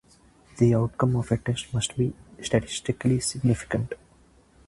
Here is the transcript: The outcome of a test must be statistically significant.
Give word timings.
The 0.57 0.73
outcome 0.73 1.15
of 1.15 1.31
a 1.31 1.37
test 1.37 1.71
must 1.75 1.95
be 1.95 2.11
statistically 2.41 3.19
significant. 3.19 3.93